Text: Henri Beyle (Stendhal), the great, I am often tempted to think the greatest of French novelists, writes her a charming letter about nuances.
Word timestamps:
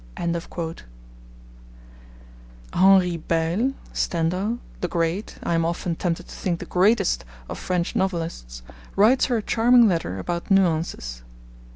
Henri 0.17 0.41
Beyle 3.17 3.73
(Stendhal), 3.93 4.57
the 4.79 4.87
great, 4.87 5.37
I 5.43 5.53
am 5.53 5.63
often 5.63 5.95
tempted 5.95 6.27
to 6.27 6.35
think 6.35 6.57
the 6.57 6.65
greatest 6.65 7.23
of 7.47 7.59
French 7.59 7.95
novelists, 7.95 8.63
writes 8.95 9.25
her 9.27 9.37
a 9.37 9.43
charming 9.43 9.87
letter 9.87 10.17
about 10.17 10.49
nuances. 10.49 11.21